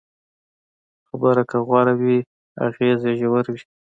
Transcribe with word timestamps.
خبره 1.07 1.43
که 1.49 1.57
غوره 1.67 1.93
وي، 2.01 2.17
اغېز 2.67 2.99
یې 3.07 3.13
ژور 3.21 3.45
وي. 3.53 3.61